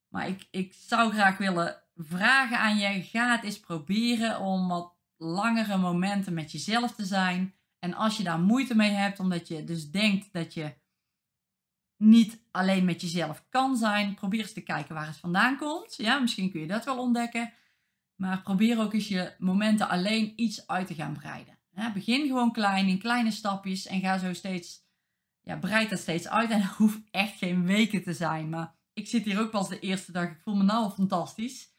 Maar 0.08 0.28
ik, 0.28 0.49
ik 0.50 0.75
zou 0.75 1.12
graag 1.12 1.38
willen 1.38 1.82
vragen 1.94 2.58
aan 2.58 2.76
je. 2.76 3.02
Ga 3.02 3.30
het 3.30 3.44
eens 3.44 3.61
proberen 3.61 4.40
om 4.40 4.68
wat 4.68 4.94
langere 5.16 5.76
momenten 5.76 6.35
met 6.35 6.52
jezelf 6.52 6.94
te 6.94 7.04
zijn. 7.04 7.54
En 7.78 7.94
als 7.94 8.16
je 8.16 8.23
daar 8.23 8.40
moeite 8.40 8.75
mee 8.75 8.90
hebt, 8.90 9.20
omdat 9.20 9.49
je 9.49 9.64
dus 9.64 9.90
denkt 9.90 10.32
dat 10.32 10.54
je 10.54 10.75
niet 11.97 12.41
alleen 12.50 12.85
met 12.85 13.00
jezelf 13.00 13.45
kan 13.49 13.76
zijn. 13.76 14.15
Probeer 14.15 14.41
eens 14.41 14.53
te 14.53 14.61
kijken 14.61 14.95
waar 14.95 15.07
het 15.07 15.17
vandaan 15.17 15.57
komt. 15.57 15.95
Ja, 15.97 16.19
misschien 16.19 16.50
kun 16.50 16.61
je 16.61 16.67
dat 16.67 16.85
wel 16.85 16.99
ontdekken. 16.99 17.53
Maar 18.17 18.43
probeer 18.43 18.81
ook 18.81 18.93
eens 18.93 19.09
je 19.09 19.35
momenten 19.38 19.88
alleen 19.88 20.33
iets 20.37 20.67
uit 20.67 20.87
te 20.87 20.95
gaan 20.95 21.12
breiden. 21.12 21.59
begin 21.95 22.26
gewoon 22.26 22.53
klein, 22.53 22.88
in 22.88 22.99
kleine 22.99 23.31
stapjes. 23.31 23.87
En 23.87 24.00
ga 24.00 24.19
zo 24.19 24.33
steeds, 24.33 24.85
ja, 25.41 25.57
breid 25.57 25.91
dat 25.91 25.99
steeds 25.99 26.29
uit. 26.29 26.50
En 26.50 26.62
het 26.62 26.71
hoeft 26.71 27.00
echt 27.11 27.38
geen 27.38 27.65
weken 27.65 28.03
te 28.03 28.12
zijn. 28.12 28.49
Maar 28.49 28.75
ik 28.93 29.07
zit 29.07 29.25
hier 29.25 29.41
ook 29.41 29.50
pas 29.50 29.69
de 29.69 29.79
eerste 29.79 30.12
dag. 30.12 30.31
Ik 30.31 30.41
voel 30.43 30.57
me 30.57 30.62
nou 30.62 30.83
al 30.83 30.91
fantastisch. 30.91 31.75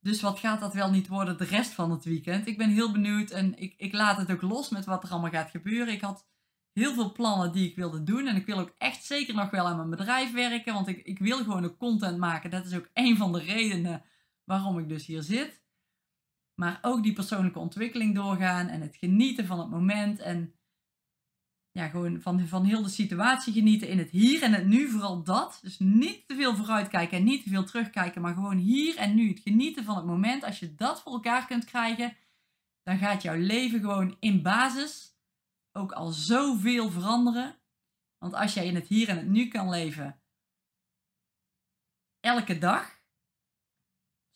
Dus 0.00 0.20
wat 0.20 0.38
gaat 0.38 0.60
dat 0.60 0.74
wel 0.74 0.90
niet 0.90 1.08
worden 1.08 1.38
de 1.38 1.44
rest 1.44 1.70
van 1.70 1.90
het 1.90 2.04
weekend? 2.04 2.46
Ik 2.46 2.58
ben 2.58 2.70
heel 2.70 2.92
benieuwd 2.92 3.30
en 3.30 3.58
ik, 3.58 3.74
ik 3.76 3.92
laat 3.92 4.16
het 4.16 4.30
ook 4.30 4.42
los 4.42 4.68
met 4.68 4.84
wat 4.84 5.02
er 5.02 5.10
allemaal 5.10 5.30
gaat 5.30 5.50
gebeuren. 5.50 5.94
Ik 5.94 6.00
had 6.00 6.26
heel 6.80 6.94
veel 6.94 7.12
plannen 7.12 7.52
die 7.52 7.68
ik 7.68 7.76
wilde 7.76 8.02
doen. 8.02 8.26
En 8.26 8.36
ik 8.36 8.46
wil 8.46 8.58
ook 8.58 8.74
echt 8.78 9.04
zeker 9.04 9.34
nog 9.34 9.50
wel 9.50 9.66
aan 9.66 9.76
mijn 9.76 9.90
bedrijf 9.90 10.32
werken. 10.32 10.74
Want 10.74 10.88
ik, 10.88 10.98
ik 11.04 11.18
wil 11.18 11.36
gewoon 11.36 11.64
ook 11.64 11.78
content 11.78 12.18
maken. 12.18 12.50
Dat 12.50 12.66
is 12.66 12.74
ook 12.74 12.88
een 12.92 13.16
van 13.16 13.32
de 13.32 13.38
redenen 13.38 14.04
waarom 14.44 14.78
ik 14.78 14.88
dus 14.88 15.06
hier 15.06 15.22
zit. 15.22 15.64
Maar 16.54 16.78
ook 16.82 17.02
die 17.02 17.12
persoonlijke 17.12 17.58
ontwikkeling 17.58 18.14
doorgaan 18.14 18.68
en 18.68 18.80
het 18.80 18.96
genieten 18.96 19.46
van 19.46 19.58
het 19.58 19.70
moment. 19.70 20.18
En 20.18 20.54
ja, 21.70 21.88
gewoon 21.88 22.20
van, 22.20 22.48
van 22.48 22.64
heel 22.64 22.82
de 22.82 22.88
situatie 22.88 23.52
genieten 23.52 23.88
in 23.88 23.98
het 23.98 24.10
hier 24.10 24.42
en 24.42 24.52
het 24.52 24.66
nu. 24.66 24.88
Vooral 24.88 25.22
dat. 25.22 25.58
Dus 25.62 25.78
niet 25.78 26.28
te 26.28 26.34
veel 26.34 26.56
vooruitkijken 26.56 27.18
en 27.18 27.24
niet 27.24 27.42
te 27.42 27.48
veel 27.48 27.64
terugkijken. 27.64 28.22
Maar 28.22 28.34
gewoon 28.34 28.58
hier 28.58 28.96
en 28.96 29.14
nu. 29.14 29.28
Het 29.28 29.40
genieten 29.40 29.84
van 29.84 29.96
het 29.96 30.06
moment. 30.06 30.44
Als 30.44 30.58
je 30.58 30.74
dat 30.74 31.02
voor 31.02 31.12
elkaar 31.12 31.46
kunt 31.46 31.64
krijgen, 31.64 32.16
dan 32.82 32.98
gaat 32.98 33.22
jouw 33.22 33.36
leven 33.36 33.80
gewoon 33.80 34.16
in 34.20 34.42
basis 34.42 35.15
ook 35.76 35.92
al 35.92 36.10
zoveel 36.10 36.90
veranderen. 36.90 37.60
Want 38.18 38.34
als 38.34 38.54
jij 38.54 38.66
in 38.66 38.74
het 38.74 38.86
hier 38.86 39.08
en 39.08 39.16
het 39.16 39.28
nu 39.28 39.48
kan 39.48 39.68
leven, 39.68 40.22
elke 42.20 42.58
dag, 42.58 43.00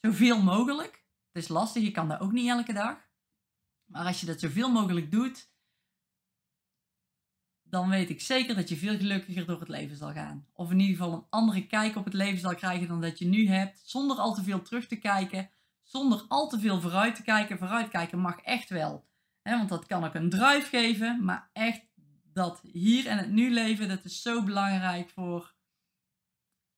zoveel 0.00 0.42
mogelijk. 0.42 1.04
Het 1.32 1.42
is 1.42 1.48
lastig, 1.48 1.82
je 1.82 1.90
kan 1.90 2.08
dat 2.08 2.20
ook 2.20 2.32
niet 2.32 2.48
elke 2.48 2.72
dag. 2.72 3.08
Maar 3.84 4.06
als 4.06 4.20
je 4.20 4.26
dat 4.26 4.40
zoveel 4.40 4.70
mogelijk 4.70 5.10
doet, 5.10 5.50
dan 7.62 7.88
weet 7.88 8.10
ik 8.10 8.20
zeker 8.20 8.54
dat 8.54 8.68
je 8.68 8.76
veel 8.76 8.96
gelukkiger 8.96 9.46
door 9.46 9.60
het 9.60 9.68
leven 9.68 9.96
zal 9.96 10.12
gaan. 10.12 10.48
Of 10.52 10.70
in 10.70 10.80
ieder 10.80 10.96
geval 10.96 11.12
een 11.12 11.26
andere 11.30 11.66
kijk 11.66 11.96
op 11.96 12.04
het 12.04 12.14
leven 12.14 12.40
zal 12.40 12.54
krijgen 12.54 12.88
dan 12.88 13.00
dat 13.00 13.18
je 13.18 13.26
nu 13.26 13.48
hebt. 13.48 13.80
Zonder 13.84 14.16
al 14.16 14.34
te 14.34 14.42
veel 14.42 14.62
terug 14.62 14.86
te 14.86 14.96
kijken. 14.96 15.50
Zonder 15.82 16.24
al 16.28 16.48
te 16.48 16.58
veel 16.58 16.80
vooruit 16.80 17.14
te 17.14 17.22
kijken. 17.22 17.58
Vooruitkijken 17.58 18.18
mag 18.18 18.40
echt 18.40 18.68
wel. 18.68 19.09
Want 19.42 19.68
dat 19.68 19.86
kan 19.86 20.04
ook 20.04 20.14
een 20.14 20.30
drive 20.30 20.68
geven. 20.68 21.24
Maar 21.24 21.50
echt 21.52 21.82
dat 22.32 22.60
hier 22.62 23.06
en 23.06 23.18
het 23.18 23.30
nu 23.30 23.50
leven, 23.50 23.88
dat 23.88 24.04
is 24.04 24.22
zo 24.22 24.42
belangrijk 24.42 25.10
voor 25.10 25.54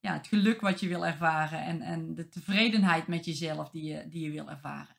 ja, 0.00 0.12
het 0.12 0.26
geluk 0.26 0.60
wat 0.60 0.80
je 0.80 0.88
wil 0.88 1.06
ervaren. 1.06 1.62
En, 1.62 1.80
en 1.82 2.14
de 2.14 2.28
tevredenheid 2.28 3.06
met 3.06 3.24
jezelf 3.24 3.70
die 3.70 3.84
je, 3.84 4.08
die 4.08 4.24
je 4.24 4.30
wil 4.30 4.50
ervaren. 4.50 4.96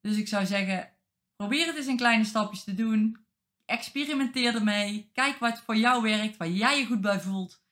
Dus 0.00 0.16
ik 0.16 0.28
zou 0.28 0.46
zeggen, 0.46 0.96
probeer 1.36 1.66
het 1.66 1.76
eens 1.76 1.86
in 1.86 1.96
kleine 1.96 2.24
stapjes 2.24 2.64
te 2.64 2.74
doen. 2.74 3.26
Experimenteer 3.64 4.54
ermee. 4.54 5.10
Kijk 5.12 5.38
wat 5.38 5.60
voor 5.60 5.76
jou 5.76 6.02
werkt, 6.02 6.36
waar 6.36 6.48
jij 6.48 6.78
je 6.78 6.86
goed 6.86 7.00
bij 7.00 7.20
voelt. 7.20 7.62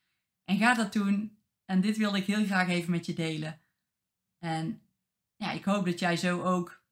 En 0.45 0.59
ga 0.59 0.75
dat 0.75 0.93
doen. 0.93 1.39
En 1.65 1.81
dit 1.81 1.97
wilde 1.97 2.19
ik 2.19 2.27
heel 2.27 2.45
graag 2.45 2.69
even 2.69 2.91
met 2.91 3.07
je 3.07 3.15
delen. 3.15 3.61
En 4.39 4.83
ja, 5.37 5.53
ik 5.53 5.65
hoop 5.65 5.85
dat 5.85 5.99
jij 5.99 6.17
zo 6.17 6.43
ook 6.43 6.85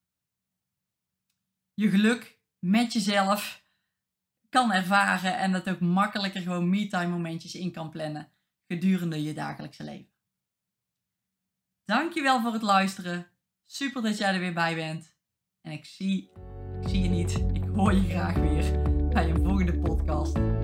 je 1.75 1.90
geluk 1.90 2.38
met 2.59 2.93
jezelf 2.93 3.64
kan 4.49 4.73
ervaren. 4.73 5.38
En 5.38 5.52
dat 5.52 5.69
ook 5.69 5.81
makkelijker 5.81 6.40
gewoon 6.40 6.71
me-time 6.71 7.11
momentjes 7.11 7.54
in 7.54 7.73
kan 7.73 7.90
plannen 7.90 8.33
gedurende 8.69 9.23
je 9.23 9.35
dagelijkse 9.35 9.85
leven. 9.85 10.12
Dankjewel 11.85 12.40
voor 12.40 12.52
het 12.52 12.62
luisteren. 12.62 13.26
Super 13.64 14.02
dat 14.02 14.19
jij 14.19 14.35
er 14.35 14.40
weer 14.40 14.54
bij 14.54 14.75
bent. 14.75 15.14
En 15.61 15.73
ik 15.73 15.85
zie, 15.85 16.31
ik 16.83 16.88
zie 16.88 17.02
je 17.02 17.09
niet. 17.09 17.45
Ik 17.52 17.64
hoor 17.75 17.95
je 17.95 18.09
graag 18.09 18.35
weer 18.35 18.83
bij 19.09 19.31
een 19.31 19.44
volgende 19.44 19.79
podcast. 19.79 20.63